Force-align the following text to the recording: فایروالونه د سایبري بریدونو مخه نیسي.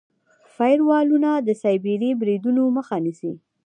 فایروالونه 0.55 1.31
د 1.47 1.49
سایبري 1.61 2.11
بریدونو 2.19 2.63
مخه 2.77 2.95
نیسي. 3.05 3.31